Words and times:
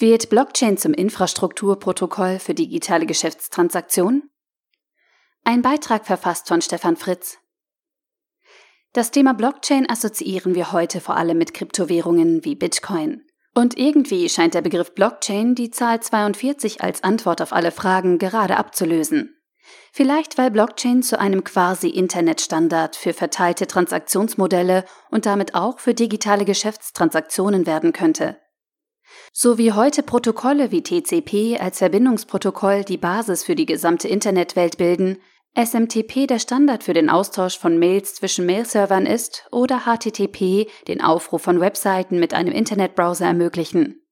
Wird 0.00 0.30
Blockchain 0.30 0.76
zum 0.76 0.94
Infrastrukturprotokoll 0.94 2.38
für 2.38 2.54
digitale 2.54 3.04
Geschäftstransaktionen? 3.04 4.30
Ein 5.42 5.60
Beitrag 5.60 6.06
verfasst 6.06 6.46
von 6.46 6.62
Stefan 6.62 6.94
Fritz. 6.94 7.38
Das 8.92 9.10
Thema 9.10 9.34
Blockchain 9.34 9.90
assoziieren 9.90 10.54
wir 10.54 10.70
heute 10.70 11.00
vor 11.00 11.16
allem 11.16 11.36
mit 11.36 11.52
Kryptowährungen 11.52 12.44
wie 12.44 12.54
Bitcoin. 12.54 13.24
Und 13.56 13.76
irgendwie 13.76 14.28
scheint 14.28 14.54
der 14.54 14.62
Begriff 14.62 14.94
Blockchain 14.94 15.56
die 15.56 15.72
Zahl 15.72 16.00
42 16.00 16.80
als 16.80 17.02
Antwort 17.02 17.42
auf 17.42 17.52
alle 17.52 17.72
Fragen 17.72 18.18
gerade 18.18 18.56
abzulösen. 18.56 19.34
Vielleicht 19.92 20.38
weil 20.38 20.52
Blockchain 20.52 21.02
zu 21.02 21.18
einem 21.18 21.42
quasi 21.42 21.88
Internetstandard 21.88 22.94
für 22.94 23.14
verteilte 23.14 23.66
Transaktionsmodelle 23.66 24.84
und 25.10 25.26
damit 25.26 25.56
auch 25.56 25.80
für 25.80 25.92
digitale 25.92 26.44
Geschäftstransaktionen 26.44 27.66
werden 27.66 27.92
könnte. 27.92 28.38
So 29.32 29.58
wie 29.58 29.72
heute 29.72 30.02
Protokolle 30.02 30.70
wie 30.70 30.82
TCP 30.82 31.60
als 31.60 31.78
Verbindungsprotokoll 31.78 32.84
die 32.84 32.96
Basis 32.96 33.44
für 33.44 33.54
die 33.54 33.66
gesamte 33.66 34.08
Internetwelt 34.08 34.78
bilden, 34.78 35.18
SMTP 35.56 36.26
der 36.26 36.38
Standard 36.38 36.84
für 36.84 36.92
den 36.92 37.10
Austausch 37.10 37.58
von 37.58 37.78
Mails 37.78 38.14
zwischen 38.14 38.46
Mailservern 38.46 39.06
ist 39.06 39.46
oder 39.50 39.80
HTTP 39.80 40.68
den 40.86 41.02
Aufruf 41.02 41.42
von 41.42 41.60
Webseiten 41.60 42.20
mit 42.20 42.34
einem 42.34 42.52
Internetbrowser 42.52 43.26
ermöglichen. 43.26 44.02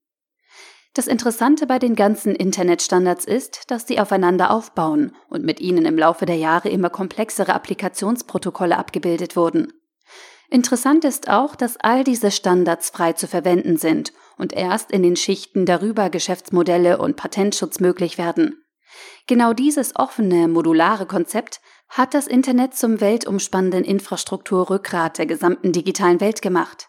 Das 0.95 1.07
Interessante 1.07 1.67
bei 1.67 1.79
den 1.79 1.95
ganzen 1.95 2.35
Internetstandards 2.35 3.27
ist, 3.27 3.71
dass 3.71 3.87
sie 3.87 4.01
aufeinander 4.01 4.51
aufbauen 4.51 5.15
und 5.29 5.45
mit 5.45 5.61
ihnen 5.61 5.85
im 5.85 5.99
Laufe 5.99 6.25
der 6.25 6.37
Jahre 6.37 6.71
immer 6.71 6.89
komplexere 6.89 7.53
Applikationsprotokolle 7.53 8.79
abgebildet 8.79 9.37
wurden. 9.37 9.73
Interessant 10.49 11.05
ist 11.05 11.29
auch, 11.29 11.55
dass 11.55 11.77
all 11.77 12.03
diese 12.03 12.31
Standards 12.31 12.91
frei 12.91 13.13
zu 13.13 13.27
verwenden 13.29 13.77
sind 13.77 14.13
und 14.37 14.53
erst 14.53 14.91
in 14.91 15.03
den 15.03 15.17
Schichten 15.17 15.67
darüber 15.67 16.11
Geschäftsmodelle 16.11 16.99
und 16.99 17.17
Patentschutz 17.17 17.81
möglich 17.81 18.19
werden. 18.19 18.63
Genau 19.27 19.53
dieses 19.53 19.97
offene, 19.97 20.49
modulare 20.49 21.07
Konzept 21.07 21.61
hat 21.89 22.15
das 22.15 22.27
Internet 22.27 22.75
zum 22.75 23.01
weltumspannenden 23.01 23.85
Infrastrukturrückgrat 23.85 25.19
der 25.19 25.27
gesamten 25.27 25.73
digitalen 25.73 26.21
Welt 26.21 26.43
gemacht. 26.43 26.89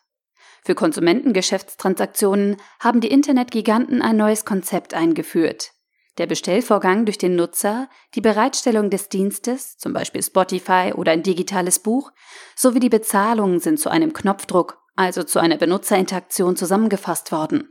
Für 0.64 0.76
Konsumentengeschäftstransaktionen 0.76 2.58
haben 2.80 3.00
die 3.00 3.08
Internetgiganten 3.10 4.02
ein 4.02 4.18
neues 4.18 4.46
Konzept 4.46 4.94
eingeführt. 4.94 5.72
Der 6.18 6.26
Bestellvorgang 6.26 7.06
durch 7.06 7.20
den 7.20 7.36
Nutzer, 7.36 7.90
die 8.16 8.22
Bereitstellung 8.22 8.90
des 8.90 9.08
Dienstes, 9.08 9.78
zum 9.78 9.94
Beispiel 9.94 10.24
Spotify 10.24 10.94
oder 10.96 11.12
ein 11.12 11.22
digitales 11.22 11.80
Buch, 11.80 12.12
sowie 12.56 12.80
die 12.80 12.90
Bezahlung 12.90 13.60
sind 13.60 13.80
zu 13.80 13.90
einem 13.90 14.14
Knopfdruck 14.14 14.80
also 14.98 15.24
zu 15.24 15.40
einer 15.40 15.58
Benutzerinteraktion 15.58 16.58
zusammengefasst 16.58 17.32
worden. 17.32 17.70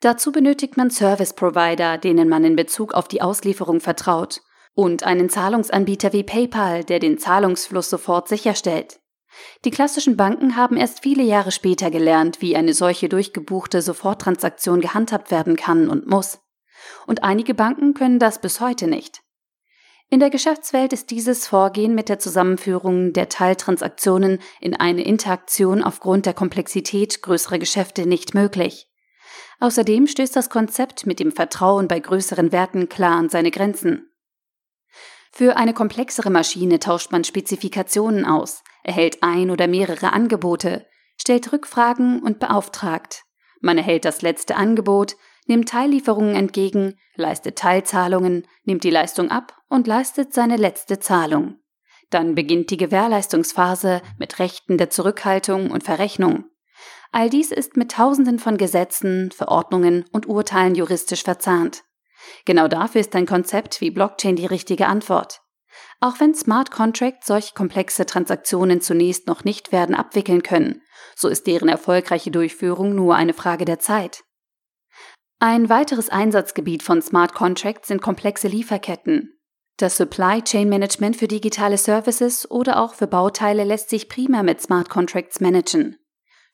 Dazu 0.00 0.32
benötigt 0.32 0.76
man 0.76 0.90
Service 0.90 1.34
Provider, 1.34 1.98
denen 1.98 2.28
man 2.28 2.44
in 2.44 2.56
Bezug 2.56 2.94
auf 2.94 3.08
die 3.08 3.22
Auslieferung 3.22 3.80
vertraut, 3.80 4.40
und 4.74 5.04
einen 5.04 5.30
Zahlungsanbieter 5.30 6.12
wie 6.12 6.22
PayPal, 6.22 6.84
der 6.84 6.98
den 6.98 7.18
Zahlungsfluss 7.18 7.88
sofort 7.88 8.28
sicherstellt. 8.28 9.00
Die 9.64 9.70
klassischen 9.70 10.16
Banken 10.16 10.56
haben 10.56 10.76
erst 10.76 11.02
viele 11.02 11.22
Jahre 11.22 11.50
später 11.50 11.90
gelernt, 11.90 12.40
wie 12.40 12.56
eine 12.56 12.74
solche 12.74 13.08
durchgebuchte 13.08 13.82
Soforttransaktion 13.82 14.80
gehandhabt 14.80 15.30
werden 15.30 15.56
kann 15.56 15.88
und 15.88 16.06
muss. 16.06 16.40
Und 17.06 17.24
einige 17.24 17.54
Banken 17.54 17.94
können 17.94 18.18
das 18.18 18.40
bis 18.40 18.60
heute 18.60 18.86
nicht. 18.86 19.22
In 20.08 20.20
der 20.20 20.30
Geschäftswelt 20.30 20.92
ist 20.92 21.10
dieses 21.10 21.48
Vorgehen 21.48 21.94
mit 21.94 22.08
der 22.08 22.20
Zusammenführung 22.20 23.12
der 23.12 23.28
Teiltransaktionen 23.28 24.38
in 24.60 24.76
eine 24.76 25.02
Interaktion 25.02 25.82
aufgrund 25.82 26.26
der 26.26 26.34
Komplexität 26.34 27.22
größerer 27.22 27.58
Geschäfte 27.58 28.06
nicht 28.06 28.32
möglich. 28.32 28.88
Außerdem 29.58 30.06
stößt 30.06 30.36
das 30.36 30.48
Konzept 30.48 31.06
mit 31.06 31.18
dem 31.18 31.32
Vertrauen 31.32 31.88
bei 31.88 31.98
größeren 31.98 32.52
Werten 32.52 32.88
klar 32.88 33.16
an 33.16 33.28
seine 33.30 33.50
Grenzen. 33.50 34.08
Für 35.32 35.56
eine 35.56 35.74
komplexere 35.74 36.30
Maschine 36.30 36.78
tauscht 36.78 37.10
man 37.10 37.24
Spezifikationen 37.24 38.24
aus, 38.24 38.62
erhält 38.84 39.22
ein 39.24 39.50
oder 39.50 39.66
mehrere 39.66 40.12
Angebote, 40.12 40.86
stellt 41.20 41.52
Rückfragen 41.52 42.22
und 42.22 42.38
beauftragt. 42.38 43.24
Man 43.60 43.76
erhält 43.76 44.04
das 44.04 44.22
letzte 44.22 44.54
Angebot, 44.54 45.16
nimmt 45.46 45.68
Teillieferungen 45.68 46.34
entgegen, 46.34 46.98
leistet 47.14 47.56
Teilzahlungen, 47.56 48.46
nimmt 48.64 48.84
die 48.84 48.90
Leistung 48.90 49.30
ab 49.30 49.56
und 49.68 49.86
leistet 49.86 50.34
seine 50.34 50.56
letzte 50.56 50.98
Zahlung. 50.98 51.58
Dann 52.10 52.34
beginnt 52.34 52.70
die 52.70 52.76
Gewährleistungsphase 52.76 54.02
mit 54.18 54.38
Rechten 54.38 54.78
der 54.78 54.90
Zurückhaltung 54.90 55.70
und 55.70 55.82
Verrechnung. 55.82 56.44
All 57.12 57.30
dies 57.30 57.50
ist 57.50 57.76
mit 57.76 57.92
Tausenden 57.92 58.38
von 58.38 58.56
Gesetzen, 58.56 59.30
Verordnungen 59.32 60.04
und 60.12 60.28
Urteilen 60.28 60.74
juristisch 60.74 61.24
verzahnt. 61.24 61.84
Genau 62.44 62.68
dafür 62.68 63.00
ist 63.00 63.14
ein 63.14 63.26
Konzept 63.26 63.80
wie 63.80 63.90
Blockchain 63.90 64.36
die 64.36 64.46
richtige 64.46 64.86
Antwort. 64.86 65.40
Auch 66.00 66.20
wenn 66.20 66.34
Smart 66.34 66.70
Contracts 66.70 67.26
solch 67.26 67.54
komplexe 67.54 68.06
Transaktionen 68.06 68.80
zunächst 68.80 69.26
noch 69.26 69.44
nicht 69.44 69.72
werden 69.72 69.94
abwickeln 69.94 70.42
können, 70.42 70.82
so 71.14 71.28
ist 71.28 71.46
deren 71.46 71.68
erfolgreiche 71.68 72.30
Durchführung 72.30 72.94
nur 72.94 73.14
eine 73.14 73.34
Frage 73.34 73.64
der 73.64 73.78
Zeit. 73.78 74.24
Ein 75.38 75.68
weiteres 75.68 76.08
Einsatzgebiet 76.08 76.82
von 76.82 77.02
Smart 77.02 77.34
Contracts 77.34 77.88
sind 77.88 78.00
komplexe 78.00 78.48
Lieferketten. 78.48 79.38
Das 79.76 79.98
Supply 79.98 80.40
Chain 80.40 80.70
Management 80.70 81.16
für 81.16 81.28
digitale 81.28 81.76
Services 81.76 82.50
oder 82.50 82.80
auch 82.80 82.94
für 82.94 83.06
Bauteile 83.06 83.64
lässt 83.64 83.90
sich 83.90 84.08
prima 84.08 84.42
mit 84.42 84.62
Smart 84.62 84.88
Contracts 84.88 85.40
managen. 85.40 85.98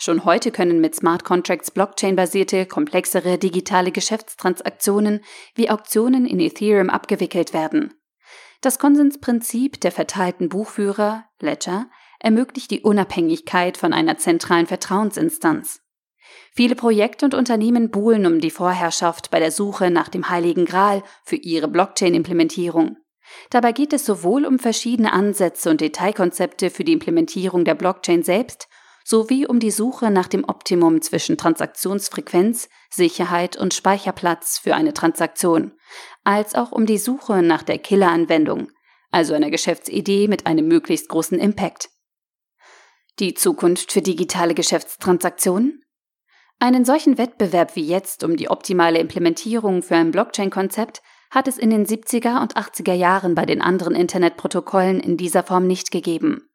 Schon 0.00 0.25
heute 0.25 0.50
können 0.50 0.81
mit 0.81 0.97
Smart 0.97 1.22
Contracts 1.22 1.70
Blockchain-basierte, 1.70 2.66
komplexere 2.66 3.38
digitale 3.38 3.93
Geschäftstransaktionen 3.93 5.20
wie 5.54 5.70
Auktionen 5.70 6.26
in 6.26 6.41
Ethereum 6.41 6.91
abgewickelt 6.91 7.53
werden. 7.53 7.94
Das 8.62 8.81
Konsensprinzip 8.81 9.81
der 9.81 9.93
verteilten 9.93 10.49
Buchführer, 10.49 11.26
Ledger, 11.38 11.88
ermöglicht 12.19 12.72
die 12.72 12.81
Unabhängigkeit 12.81 13.76
von 13.76 13.93
einer 13.93 14.19
zentralen 14.19 14.66
Vertrauensinstanz. 14.66 15.82
Viele 16.54 16.75
Projekte 16.75 17.25
und 17.25 17.34
Unternehmen 17.34 17.91
buhlen 17.91 18.26
um 18.26 18.41
die 18.41 18.50
Vorherrschaft 18.50 19.31
bei 19.31 19.41
der 19.41 19.50
Suche 19.50 19.91
nach 19.91 20.09
dem 20.09 20.28
Heiligen 20.28 20.65
Gral 20.65 21.03
für 21.25 21.37
ihre 21.37 21.69
Blockchain-Implementierung. 21.69 22.97
Dabei 23.50 23.72
geht 23.72 23.93
es 23.93 24.04
sowohl 24.04 24.44
um 24.44 24.59
verschiedene 24.59 25.12
Ansätze 25.12 25.70
und 25.70 25.81
Detailkonzepte 25.81 26.70
für 26.70 26.84
die 26.84 26.93
Implementierung 26.93 27.65
der 27.65 27.75
Blockchain 27.75 28.22
selbst, 28.22 28.69
sowie 29.04 29.47
um 29.47 29.59
die 29.59 29.70
Suche 29.70 30.10
nach 30.10 30.28
dem 30.28 30.44
Optimum 30.44 31.00
zwischen 31.03 31.37
Transaktionsfrequenz, 31.37 32.69
Sicherheit 32.91 33.56
und 33.56 33.75
Speicherplatz 33.75 34.59
für 34.59 34.75
eine 34.75 34.94
Transaktion, 34.94 35.72
als 36.25 36.54
auch 36.54 36.72
um 36.72 36.87
die 36.87 36.99
Suche 36.99 37.43
nach 37.43 37.62
der 37.62 37.78
Killeranwendung, 37.78 38.70
also 39.10 39.34
einer 39.34 39.50
Geschäftsidee 39.50 40.28
mit 40.28 40.47
einem 40.47 40.69
möglichst 40.69 41.09
großen 41.09 41.38
Impact. 41.38 41.91
Die 43.19 43.34
Zukunft 43.34 43.93
für 43.93 44.03
digitale 44.03 44.54
Geschäftstransaktionen? 44.54 45.82
Einen 46.62 46.84
solchen 46.84 47.19
Wettbewerb 47.19 47.75
wie 47.75 47.84
jetzt 47.84 48.23
um 48.23 48.37
die 48.37 48.49
optimale 48.49 49.00
Implementierung 49.00 49.83
für 49.83 49.97
ein 49.97 50.12
Blockchain-Konzept 50.12 51.03
hat 51.33 51.49
es 51.49 51.59
in 51.59 51.71
den 51.71 51.84
70er 51.84 52.41
und 52.41 52.56
80er 52.56 52.93
Jahren 52.93 53.34
bei 53.34 53.45
den 53.45 53.61
anderen 53.61 53.97
Internetprotokollen 53.97 55.00
in 55.00 55.17
dieser 55.17 55.43
Form 55.43 55.67
nicht 55.67 55.91
gegeben. 55.91 56.49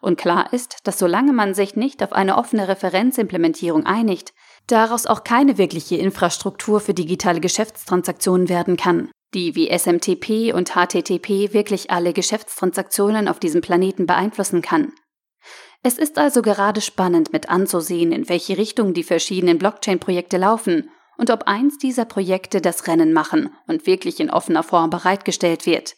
Und 0.00 0.18
klar 0.18 0.52
ist, 0.52 0.78
dass 0.82 0.98
solange 0.98 1.32
man 1.32 1.54
sich 1.54 1.76
nicht 1.76 2.02
auf 2.02 2.12
eine 2.12 2.38
offene 2.38 2.66
Referenzimplementierung 2.66 3.86
einigt, 3.86 4.32
daraus 4.66 5.06
auch 5.06 5.22
keine 5.22 5.58
wirkliche 5.58 5.94
Infrastruktur 5.94 6.80
für 6.80 6.92
digitale 6.92 7.38
Geschäftstransaktionen 7.38 8.48
werden 8.48 8.76
kann, 8.76 9.12
die 9.32 9.54
wie 9.54 9.70
SMTP 9.70 10.52
und 10.52 10.70
HTTP 10.70 11.52
wirklich 11.52 11.92
alle 11.92 12.12
Geschäftstransaktionen 12.12 13.28
auf 13.28 13.38
diesem 13.38 13.60
Planeten 13.60 14.06
beeinflussen 14.06 14.60
kann. 14.60 14.92
Es 15.82 15.98
ist 15.98 16.16
also 16.18 16.42
gerade 16.42 16.80
spannend 16.80 17.32
mit 17.32 17.48
anzusehen, 17.48 18.12
in 18.12 18.28
welche 18.28 18.56
Richtung 18.56 18.94
die 18.94 19.02
verschiedenen 19.02 19.58
Blockchain-Projekte 19.58 20.36
laufen 20.36 20.90
und 21.18 21.30
ob 21.30 21.44
eins 21.46 21.78
dieser 21.78 22.04
Projekte 22.04 22.60
das 22.60 22.86
Rennen 22.86 23.12
machen 23.12 23.50
und 23.66 23.86
wirklich 23.86 24.20
in 24.20 24.30
offener 24.30 24.62
Form 24.62 24.90
bereitgestellt 24.90 25.66
wird. 25.66 25.96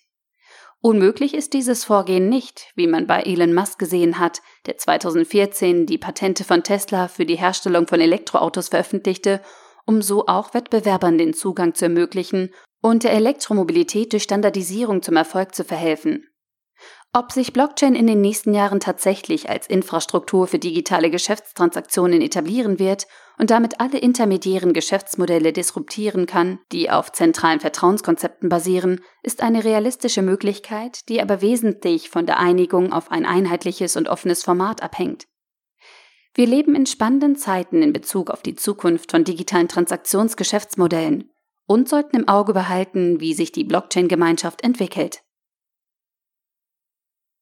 Unmöglich 0.81 1.35
ist 1.35 1.55
dieses 1.55 1.85
Vorgehen 1.85 2.29
nicht, 2.29 2.73
wie 2.77 2.87
man 2.87 3.07
bei 3.07 3.23
Elon 3.23 3.55
Musk 3.55 3.79
gesehen 3.79 4.19
hat, 4.19 4.43
der 4.67 4.77
2014 4.77 5.87
die 5.87 5.99
Patente 5.99 6.45
von 6.45 6.63
Tesla 6.63 7.09
für 7.09 7.25
die 7.25 7.37
Herstellung 7.37 7.87
von 7.87 8.01
Elektroautos 8.01 8.69
veröffentlichte, 8.69 9.41
um 9.87 10.03
so 10.03 10.27
auch 10.27 10.53
Wettbewerbern 10.53 11.17
den 11.19 11.33
Zugang 11.33 11.75
zu 11.75 11.87
ermöglichen 11.87 12.51
und 12.83 13.03
der 13.03 13.13
Elektromobilität 13.13 14.13
durch 14.13 14.25
Standardisierung 14.25 15.03
zum 15.03 15.17
Erfolg 15.17 15.55
zu 15.55 15.65
verhelfen. 15.65 16.27
Ob 17.17 17.31
sich 17.31 17.53
Blockchain 17.53 17.95
in 17.95 18.09
den 18.09 18.21
nächsten 18.21 18.55
Jahren 18.55 18.81
tatsächlich 18.81 19.49
als 19.49 19.69
Infrastruktur 19.69 20.49
für 20.49 20.59
digitale 20.59 21.11
Geschäftstransaktionen 21.11 22.21
etablieren 22.21 22.81
wird 22.81 23.07
und 23.39 23.51
damit 23.51 23.79
alle 23.79 23.99
intermediären 23.99 24.73
Geschäftsmodelle 24.73 25.53
disruptieren 25.53 26.27
kann, 26.27 26.59
die 26.73 26.91
auf 26.91 27.13
zentralen 27.13 27.61
Vertrauenskonzepten 27.61 28.49
basieren, 28.49 29.01
ist 29.23 29.45
eine 29.45 29.63
realistische 29.63 30.23
Möglichkeit, 30.23 31.09
die 31.09 31.23
aber 31.23 31.41
wesentlich 31.41 32.11
von 32.11 32.27
der 32.27 32.41
Einigung 32.41 32.93
auf 32.93 33.13
ein 33.13 33.27
einheitliches 33.27 33.97
und 33.97 34.09
offenes 34.09 34.43
Format 34.43 34.83
abhängt. 34.83 35.29
Wir 36.35 36.49
leben 36.49 36.75
in 36.75 36.87
spannenden 36.87 37.37
Zeiten 37.37 37.81
in 37.81 37.93
Bezug 37.93 38.29
auf 38.29 38.43
die 38.43 38.57
Zukunft 38.57 39.13
von 39.13 39.23
digitalen 39.23 39.69
Transaktionsgeschäftsmodellen 39.69 41.31
und 41.69 41.89
sollten 41.89 42.17
im 42.17 42.27
Auge 42.27 42.53
behalten, 42.55 43.21
wie 43.21 43.35
sich 43.35 43.53
die 43.53 43.63
Blockchain-Gemeinschaft 43.63 44.65
entwickelt. 44.65 45.21